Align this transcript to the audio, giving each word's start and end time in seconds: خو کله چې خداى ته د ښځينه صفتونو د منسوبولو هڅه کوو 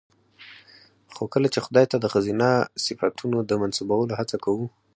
خو 1.15 1.23
کله 1.33 1.47
چې 1.53 1.59
خداى 1.65 1.85
ته 1.91 1.97
د 1.99 2.05
ښځينه 2.13 2.49
صفتونو 2.85 3.37
د 3.49 3.51
منسوبولو 3.61 4.13
هڅه 4.19 4.37
کوو 4.45 4.65